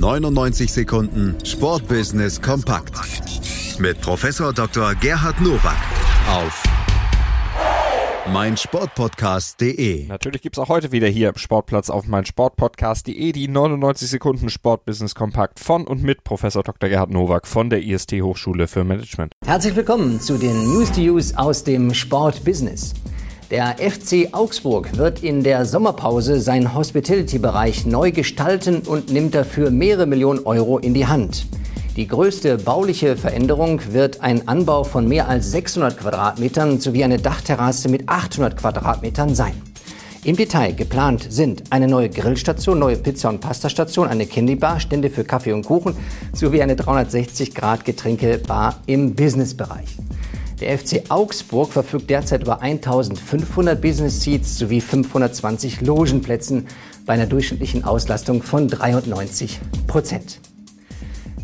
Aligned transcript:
99 0.00 0.72
Sekunden 0.72 1.36
Sportbusiness 1.44 2.40
kompakt 2.40 2.94
mit 3.78 4.00
Professor 4.00 4.50
Dr. 4.54 4.94
Gerhard 4.94 5.42
Nowak 5.42 5.76
auf 6.26 6.62
meinsportpodcast.de. 8.32 10.06
Natürlich 10.06 10.40
gibt's 10.40 10.58
auch 10.58 10.70
heute 10.70 10.90
wieder 10.92 11.06
hier 11.06 11.28
im 11.28 11.36
Sportplatz 11.36 11.90
auf 11.90 12.06
meinsportpodcast.de 12.06 13.32
die 13.32 13.46
99 13.46 14.08
Sekunden 14.08 14.48
Sportbusiness 14.48 15.14
kompakt 15.14 15.60
von 15.60 15.86
und 15.86 16.02
mit 16.02 16.24
Professor 16.24 16.62
Dr. 16.62 16.88
Gerhard 16.88 17.10
Nowak 17.10 17.46
von 17.46 17.68
der 17.68 17.82
IST 17.82 18.22
Hochschule 18.22 18.68
für 18.68 18.84
Management. 18.84 19.34
Herzlich 19.44 19.76
willkommen 19.76 20.18
zu 20.18 20.38
den 20.38 20.64
News 20.64 20.90
to 20.92 21.02
Use 21.02 21.36
aus 21.36 21.62
dem 21.62 21.92
Sportbusiness. 21.92 22.94
Der 23.50 23.76
FC 23.78 24.28
Augsburg 24.30 24.96
wird 24.96 25.24
in 25.24 25.42
der 25.42 25.66
Sommerpause 25.66 26.40
seinen 26.40 26.72
Hospitality-Bereich 26.72 27.84
neu 27.84 28.12
gestalten 28.12 28.82
und 28.86 29.10
nimmt 29.10 29.34
dafür 29.34 29.72
mehrere 29.72 30.06
Millionen 30.06 30.46
Euro 30.46 30.78
in 30.78 30.94
die 30.94 31.08
Hand. 31.08 31.48
Die 31.96 32.06
größte 32.06 32.58
bauliche 32.58 33.16
Veränderung 33.16 33.80
wird 33.90 34.20
ein 34.20 34.46
Anbau 34.46 34.84
von 34.84 35.08
mehr 35.08 35.28
als 35.28 35.50
600 35.50 35.98
Quadratmetern 35.98 36.78
sowie 36.78 37.02
eine 37.02 37.18
Dachterrasse 37.18 37.88
mit 37.88 38.08
800 38.08 38.56
Quadratmetern 38.56 39.34
sein. 39.34 39.60
Im 40.22 40.36
Detail 40.36 40.72
geplant 40.72 41.26
sind 41.28 41.64
eine 41.70 41.88
neue 41.88 42.08
Grillstation, 42.08 42.78
neue 42.78 42.98
Pizza- 42.98 43.30
und 43.30 43.40
Pastastation, 43.40 44.06
eine 44.06 44.26
Candybar, 44.26 44.78
Stände 44.78 45.10
für 45.10 45.24
Kaffee 45.24 45.54
und 45.54 45.66
Kuchen 45.66 45.96
sowie 46.32 46.62
eine 46.62 46.76
360-Grad-Getränkebar 46.76 48.76
im 48.86 49.16
Businessbereich. 49.16 49.96
Der 50.60 50.78
FC 50.78 51.04
Augsburg 51.08 51.72
verfügt 51.72 52.10
derzeit 52.10 52.42
über 52.42 52.60
1500 52.60 53.80
Business 53.80 54.20
Seats 54.20 54.58
sowie 54.58 54.82
520 54.82 55.80
Logenplätzen 55.80 56.66
bei 57.06 57.14
einer 57.14 57.24
durchschnittlichen 57.24 57.84
Auslastung 57.84 58.42
von 58.42 58.68
93 58.68 59.58
Prozent. 59.86 60.38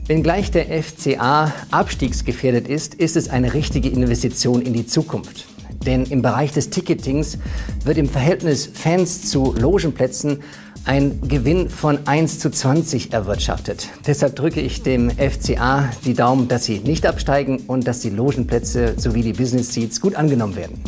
Wenngleich 0.06 0.51
der 0.51 0.66
FCA 0.83 1.51
abstiegsgefährdet 1.70 2.69
ist, 2.69 2.94
ist 2.94 3.17
es 3.17 3.31
eine 3.31 3.55
richtige 3.55 3.89
Investition 3.89 4.61
in 4.61 4.75
die 4.75 4.87
Zukunft. 4.87 5.47
Denn 5.87 6.05
im 6.05 6.20
Bereich 6.20 6.53
des 6.53 6.69
Ticketings 6.69 7.39
wird 7.84 7.97
im 7.97 8.11
Verhältnis 8.11 8.69
Fans 8.72 9.31
zu 9.31 9.55
Logenplätzen 9.59 10.42
ein 10.87 11.20
Gewinn 11.29 11.69
von 11.69 11.98
1 12.06 12.39
zu 12.39 12.51
20 12.51 13.12
erwirtschaftet. 13.12 13.89
Deshalb 14.06 14.37
drücke 14.37 14.61
ich 14.61 14.83
dem 14.83 15.11
FCA 15.11 15.91
die 16.05 16.15
Daumen, 16.15 16.48
dass 16.48 16.65
sie 16.65 16.78
nicht 16.78 17.06
absteigen 17.06 17.65
und 17.67 17.87
dass 17.89 18.01
die 18.01 18.11
Logenplätze 18.11 18.95
sowie 18.97 19.23
die 19.23 19.33
Business 19.33 19.75
Seats 19.75 20.01
gut 20.01 20.15
angenommen 20.15 20.55
werden. 20.55 20.81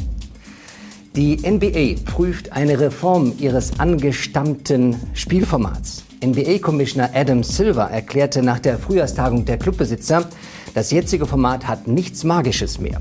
Die 1.17 1.37
NBA 1.39 2.01
prüft 2.11 2.53
eine 2.53 2.79
Reform 2.79 3.33
ihres 3.39 3.81
angestammten 3.81 4.97
Spielformats. 5.15 6.05
NBA-Commissioner 6.25 7.11
Adam 7.13 7.43
Silver 7.43 7.91
erklärte 7.91 8.43
nach 8.43 8.61
der 8.61 8.79
Frühjahrstagung 8.79 9.45
der 9.45 9.59
Clubbesitzer, 9.59 10.29
das 10.75 10.93
jetzige 10.93 11.27
Format 11.27 11.67
hat 11.67 11.89
nichts 11.89 12.23
Magisches 12.23 12.79
mehr. 12.79 13.01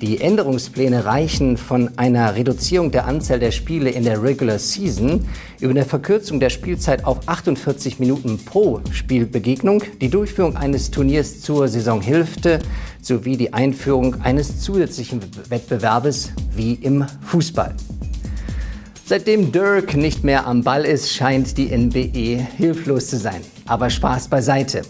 Die 0.00 0.18
Änderungspläne 0.18 1.04
reichen 1.04 1.58
von 1.58 1.90
einer 1.98 2.34
Reduzierung 2.34 2.90
der 2.90 3.04
Anzahl 3.04 3.38
der 3.38 3.50
Spiele 3.50 3.90
in 3.90 4.02
der 4.04 4.22
Regular 4.22 4.58
Season 4.58 5.26
über 5.60 5.72
eine 5.72 5.84
Verkürzung 5.84 6.40
der 6.40 6.48
Spielzeit 6.48 7.04
auf 7.04 7.28
48 7.28 7.98
Minuten 7.98 8.38
pro 8.42 8.80
Spielbegegnung, 8.92 9.82
die 10.00 10.08
Durchführung 10.08 10.56
eines 10.56 10.90
Turniers 10.90 11.42
zur 11.42 11.68
Saisonhälfte 11.68 12.60
sowie 13.02 13.36
die 13.36 13.52
Einführung 13.52 14.22
eines 14.22 14.60
zusätzlichen 14.60 15.20
Wettbewerbes 15.50 16.32
wie 16.56 16.74
im 16.74 17.04
Fußball. 17.20 17.74
Seitdem 19.10 19.50
Dirk 19.50 19.96
nicht 19.96 20.22
mehr 20.22 20.46
am 20.46 20.62
Ball 20.62 20.84
ist, 20.84 21.12
scheint 21.12 21.56
die 21.58 21.76
NBE 21.76 22.46
hilflos 22.56 23.08
zu 23.08 23.16
sein. 23.16 23.40
Aber 23.66 23.90
Spaß 23.90 24.28
beiseite. 24.28 24.82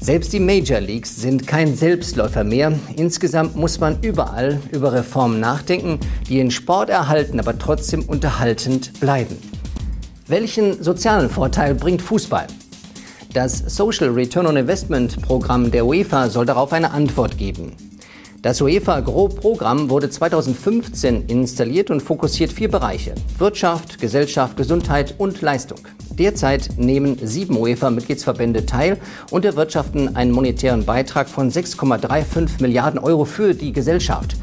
Selbst 0.00 0.32
die 0.32 0.40
Major 0.40 0.80
Leagues 0.80 1.14
sind 1.14 1.46
kein 1.46 1.76
Selbstläufer 1.76 2.42
mehr. 2.42 2.76
Insgesamt 2.96 3.54
muss 3.54 3.78
man 3.78 4.02
überall 4.02 4.60
über 4.72 4.92
Reformen 4.92 5.38
nachdenken, 5.38 6.00
die 6.28 6.38
den 6.38 6.50
Sport 6.50 6.90
erhalten, 6.90 7.38
aber 7.38 7.56
trotzdem 7.56 8.02
unterhaltend 8.02 8.98
bleiben. 8.98 9.36
Welchen 10.26 10.82
sozialen 10.82 11.30
Vorteil 11.30 11.76
bringt 11.76 12.02
Fußball? 12.02 12.48
Das 13.34 13.56
Social 13.56 14.08
Return 14.08 14.48
on 14.48 14.56
Investment 14.56 15.22
Programm 15.22 15.70
der 15.70 15.86
UEFA 15.86 16.28
soll 16.28 16.44
darauf 16.44 16.72
eine 16.72 16.90
Antwort 16.90 17.38
geben. 17.38 17.76
Das 18.42 18.62
UEFA 18.62 19.00
Gro-Programm 19.00 19.90
wurde 19.90 20.08
2015 20.08 21.26
installiert 21.26 21.90
und 21.90 22.00
fokussiert 22.00 22.50
vier 22.50 22.70
Bereiche. 22.70 23.14
Wirtschaft, 23.36 24.00
Gesellschaft, 24.00 24.56
Gesundheit 24.56 25.14
und 25.18 25.42
Leistung. 25.42 25.80
Derzeit 26.12 26.70
nehmen 26.78 27.18
sieben 27.22 27.58
UEFA-Mitgliedsverbände 27.58 28.64
teil 28.64 28.96
und 29.30 29.44
erwirtschaften 29.44 30.16
einen 30.16 30.32
monetären 30.32 30.86
Beitrag 30.86 31.28
von 31.28 31.50
6,35 31.50 32.62
Milliarden 32.62 32.98
Euro 32.98 33.26
für 33.26 33.52
die 33.52 33.74
Gesellschaft. 33.74 34.36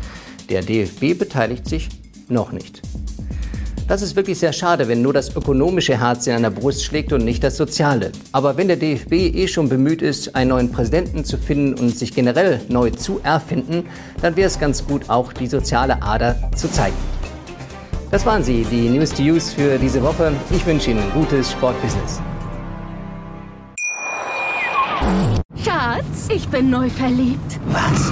Der 0.47 0.61
DFB 0.61 1.17
beteiligt 1.17 1.67
sich 1.67 1.89
noch 2.29 2.51
nicht. 2.51 2.83
Das 3.87 4.01
ist 4.01 4.17
wirklich 4.17 4.37
sehr 4.37 4.51
schade, 4.51 4.89
wenn 4.89 5.01
nur 5.01 5.13
das 5.13 5.33
ökonomische 5.33 5.97
Herz 5.97 6.27
in 6.27 6.33
einer 6.33 6.51
Brust 6.51 6.83
schlägt 6.83 7.13
und 7.13 7.23
nicht 7.23 7.41
das 7.41 7.55
soziale. 7.55 8.11
Aber 8.33 8.57
wenn 8.57 8.67
der 8.67 8.75
DFB 8.75 9.13
eh 9.13 9.47
schon 9.47 9.69
bemüht 9.69 10.01
ist, 10.01 10.35
einen 10.35 10.49
neuen 10.49 10.71
Präsidenten 10.73 11.23
zu 11.23 11.37
finden 11.37 11.79
und 11.79 11.97
sich 11.97 12.13
generell 12.13 12.59
neu 12.67 12.89
zu 12.89 13.21
erfinden, 13.23 13.85
dann 14.21 14.35
wäre 14.35 14.47
es 14.47 14.59
ganz 14.59 14.85
gut, 14.85 15.09
auch 15.09 15.31
die 15.31 15.47
soziale 15.47 16.01
Ader 16.01 16.35
zu 16.53 16.69
zeigen. 16.69 16.97
Das 18.11 18.25
waren 18.25 18.43
sie, 18.43 18.65
die 18.69 18.89
News 18.89 19.13
to 19.13 19.23
Use 19.23 19.55
für 19.55 19.77
diese 19.77 20.03
Woche. 20.03 20.33
Ich 20.51 20.65
wünsche 20.65 20.91
Ihnen 20.91 20.99
ein 20.99 21.11
gutes 21.13 21.53
Sportbusiness. 21.53 22.19
Schatz, 25.63 26.27
ich 26.29 26.45
bin 26.49 26.69
neu 26.69 26.89
verliebt. 26.89 27.59
Was? 27.67 28.11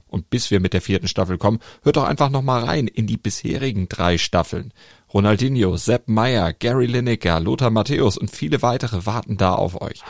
Und 0.11 0.29
bis 0.29 0.51
wir 0.51 0.59
mit 0.59 0.73
der 0.73 0.81
vierten 0.81 1.07
Staffel 1.07 1.39
kommen, 1.39 1.59
hört 1.81 1.95
doch 1.95 2.03
einfach 2.03 2.29
noch 2.29 2.43
mal 2.43 2.63
rein 2.63 2.87
in 2.87 3.07
die 3.07 3.17
bisherigen 3.17 3.89
drei 3.89 4.17
Staffeln. 4.19 4.73
Ronaldinho, 5.13 5.77
Sepp 5.77 6.07
Meyer, 6.07 6.53
Gary 6.53 6.85
Lineker, 6.85 7.39
Lothar 7.39 7.71
Matthäus 7.71 8.17
und 8.17 8.29
viele 8.29 8.61
weitere 8.61 9.05
warten 9.05 9.37
da 9.37 9.55
auf 9.55 9.81
euch. 9.81 10.03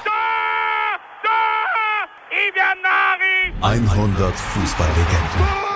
100 3.62 4.36
Fußballlegenden. 4.36 5.72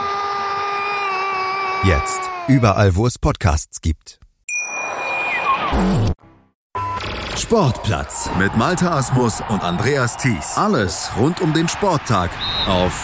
Jetzt 1.83 2.21
überall, 2.47 2.95
wo 2.95 3.05
es 3.05 3.19
Podcasts 3.19 3.79
gibt. 3.79 4.19
Sportplatz 7.37 8.29
mit 8.39 8.55
Malta 8.57 8.97
Asmus 8.97 9.43
und 9.49 9.61
Andreas 9.61 10.17
Thies. 10.17 10.57
Alles 10.57 11.11
rund 11.17 11.41
um 11.41 11.53
den 11.53 11.67
Sporttag 11.67 12.31
auf 12.67 13.03